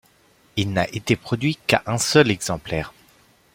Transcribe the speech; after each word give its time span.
Il 0.55 0.73
n'a 0.73 0.87
été 0.95 1.15
produit 1.15 1.59
qu'à 1.67 1.83
un 1.85 1.99
seul 1.99 2.31
exemplaire. 2.31 2.91